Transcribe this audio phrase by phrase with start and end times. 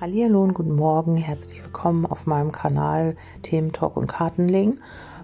[0.00, 4.78] Hallo und guten Morgen, herzlich willkommen auf meinem Kanal Themen Talk und Kartenling.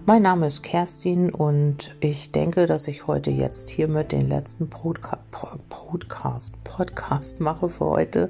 [0.05, 5.17] Mein Name ist Kerstin und ich denke, dass ich heute jetzt hiermit den letzten Podca
[5.69, 8.29] Podcast, Podcast mache für heute.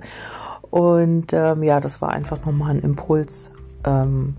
[0.70, 3.52] Und ähm, ja, das war einfach nochmal ein Impuls,
[3.86, 4.38] ähm,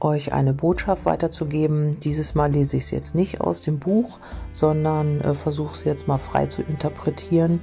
[0.00, 2.00] euch eine Botschaft weiterzugeben.
[2.00, 4.20] Dieses Mal lese ich es jetzt nicht aus dem Buch,
[4.54, 7.60] sondern äh, versuche es jetzt mal frei zu interpretieren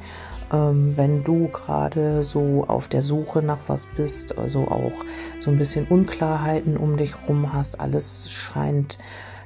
[0.53, 4.93] ähm, wenn du gerade so auf der Suche nach was bist, also auch
[5.39, 8.97] so ein bisschen Unklarheiten um dich rum hast, alles scheint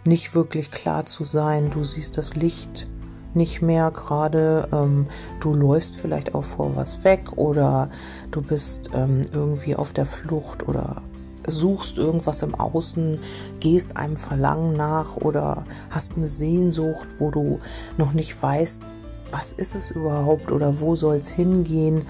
[0.04, 2.88] nicht wirklich klar zu sein, du siehst das Licht
[3.34, 5.08] nicht mehr gerade, ähm,
[5.40, 7.90] du läufst vielleicht auch vor was weg oder
[8.32, 11.02] du bist ähm, irgendwie auf der Flucht oder
[11.46, 13.20] suchst irgendwas im Außen,
[13.60, 17.60] gehst einem Verlangen nach oder hast eine Sehnsucht, wo du
[17.98, 18.82] noch nicht weißt,
[19.32, 22.06] was ist es überhaupt oder wo soll es hingehen,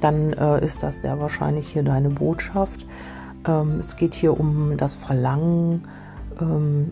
[0.00, 2.86] dann äh, ist das sehr wahrscheinlich hier deine Botschaft.
[3.46, 5.82] Ähm, es geht hier um das Verlangen,
[6.40, 6.90] ähm,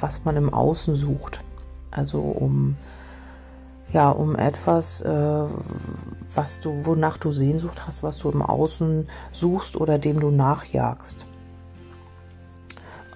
[0.00, 1.40] was man im Außen sucht.
[1.90, 2.76] Also um
[3.92, 5.44] ja, um etwas, äh,
[6.34, 11.26] was du, wonach du Sehnsucht hast, was du im Außen suchst oder dem du nachjagst.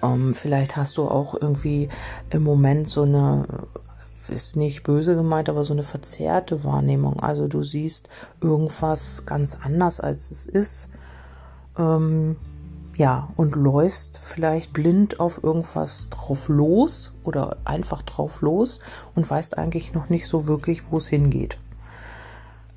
[0.03, 1.87] Ähm, vielleicht hast du auch irgendwie
[2.29, 3.45] im Moment so eine
[4.29, 7.19] ist nicht böse gemeint, aber so eine verzerrte Wahrnehmung.
[7.19, 8.09] Also du siehst
[8.41, 10.89] irgendwas ganz anders, als es ist.
[11.77, 12.37] Ähm,
[12.95, 18.79] ja, und läufst vielleicht blind auf irgendwas drauf los oder einfach drauf los
[19.15, 21.57] und weißt eigentlich noch nicht so wirklich, wo es hingeht.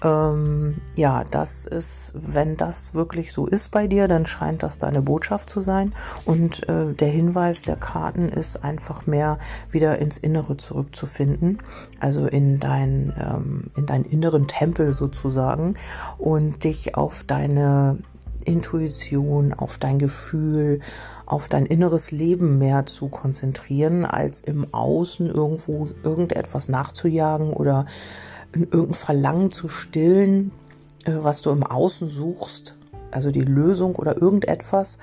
[0.02, 5.02] Ähm, ja, das ist, wenn das wirklich so ist bei dir, dann scheint das deine
[5.02, 5.92] Botschaft zu sein.
[6.24, 9.38] Und äh, der Hinweis der Karten ist einfach mehr
[9.70, 11.58] wieder ins Innere zurückzufinden,
[12.00, 15.74] also in dein, ähm, in deinen inneren Tempel sozusagen
[16.18, 17.98] und dich auf deine
[18.44, 20.80] Intuition, auf dein Gefühl,
[21.26, 27.84] auf dein inneres Leben mehr zu konzentrieren, als im Außen irgendwo irgendetwas nachzujagen oder
[28.52, 30.50] irgendein Verlangen zu stillen,
[31.04, 32.76] äh, was du im Außen suchst,
[33.10, 34.98] also die Lösung oder irgendetwas,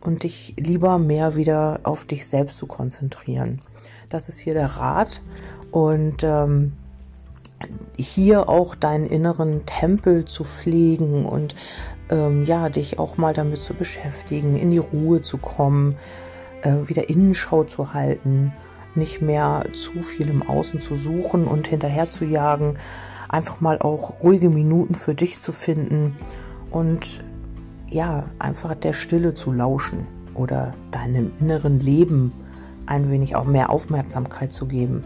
[0.00, 3.60] und dich lieber mehr wieder auf dich selbst zu konzentrieren.
[4.08, 5.20] Das ist hier der Rat
[5.70, 6.72] und ähm,
[7.98, 11.54] hier auch deinen inneren Tempel zu pflegen und
[12.08, 15.96] ähm, ja, dich auch mal damit zu beschäftigen, in die Ruhe zu kommen,
[16.62, 18.52] äh, wieder Innenschau zu halten
[18.96, 22.74] nicht mehr zu viel im Außen zu suchen und hinterher zu jagen,
[23.28, 26.16] einfach mal auch ruhige Minuten für dich zu finden
[26.70, 27.22] und
[27.88, 32.32] ja, einfach der Stille zu lauschen oder deinem inneren Leben
[32.86, 35.04] ein wenig auch mehr Aufmerksamkeit zu geben.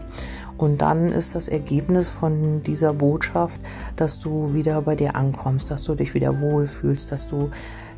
[0.57, 3.59] Und dann ist das Ergebnis von dieser Botschaft,
[3.95, 7.49] dass du wieder bei dir ankommst, dass du dich wieder wohlfühlst, dass du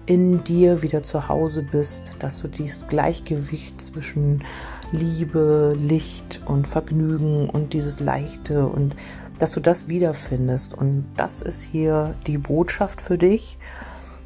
[0.08, 4.44] in dir wieder zu Hause bist, dass du dieses Gleichgewicht zwischen
[4.92, 8.96] Liebe, Licht und Vergnügen und dieses Leichte und
[9.40, 10.74] dass du das wiederfindest.
[10.74, 13.58] Und das ist hier die Botschaft für dich,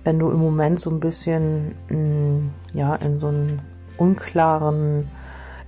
[0.04, 3.60] wenn du im Moment so ein bisschen mm, ja, in so einem
[3.98, 5.10] unklaren,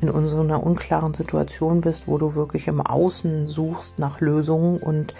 [0.02, 5.14] in unserer unklaren Situation bist, wo du wirklich im Außen suchst nach Lösungen und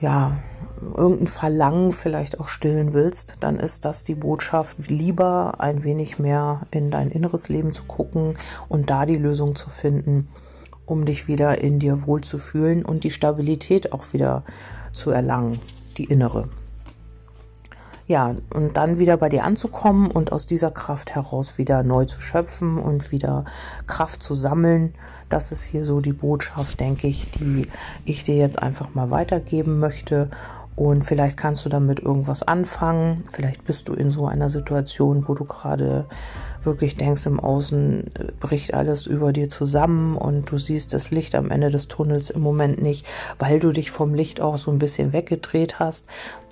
[0.00, 0.36] ja,
[0.96, 6.62] irgendein Verlangen vielleicht auch stillen willst, dann ist das die Botschaft, lieber ein wenig mehr
[6.70, 8.36] in dein inneres Leben zu gucken
[8.68, 10.28] und da die Lösung zu finden,
[10.86, 14.44] um dich wieder in dir wohlzufühlen und die Stabilität auch wieder
[14.92, 15.60] zu erlangen,
[15.96, 16.48] die innere
[18.06, 22.20] ja, und dann wieder bei dir anzukommen und aus dieser Kraft heraus wieder neu zu
[22.20, 23.46] schöpfen und wieder
[23.86, 24.94] Kraft zu sammeln.
[25.30, 27.66] Das ist hier so die Botschaft, denke ich, die
[28.04, 30.28] ich dir jetzt einfach mal weitergeben möchte.
[30.76, 33.24] Und vielleicht kannst du damit irgendwas anfangen.
[33.30, 36.06] Vielleicht bist du in so einer Situation, wo du gerade
[36.66, 41.34] wirklich denkst, im Außen äh, bricht alles über dir zusammen und du siehst das Licht
[41.34, 43.06] am Ende des Tunnels im Moment nicht,
[43.38, 46.06] weil du dich vom Licht auch so ein bisschen weggedreht hast.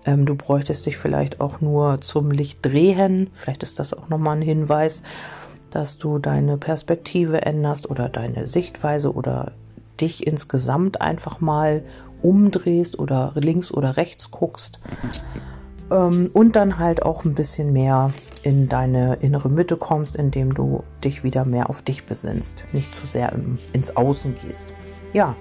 [0.05, 3.31] Ähm, du bräuchtest dich vielleicht auch nur zum Licht drehen.
[3.32, 5.03] Vielleicht ist das auch nochmal ein Hinweis,
[5.70, 9.53] dass du deine Perspektive änderst oder deine Sichtweise oder
[10.00, 11.82] dich insgesamt einfach mal
[12.23, 14.81] umdrehst oder links oder rechts guckst.
[15.91, 18.12] Ähm, und dann halt auch ein bisschen mehr
[18.43, 23.06] in deine innere Mitte kommst, indem du dich wieder mehr auf dich besinnst, nicht zu
[23.06, 23.33] sehr
[23.73, 24.75] ins Außen gehst.
[25.12, 25.37] Ja,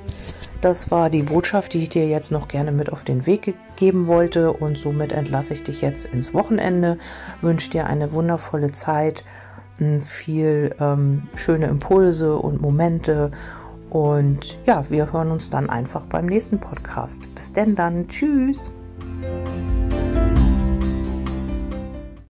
[0.61, 4.07] das war die Botschaft, die ich dir jetzt noch gerne mit auf den Weg geben
[4.07, 6.99] wollte und somit entlasse ich dich jetzt ins Wochenende,
[7.41, 9.23] wünsche dir eine wundervolle Zeit,
[10.01, 13.31] viel ähm, schöne Impulse und Momente
[13.89, 17.33] und ja, wir hören uns dann einfach beim nächsten Podcast.
[17.35, 18.71] Bis denn dann, tschüss!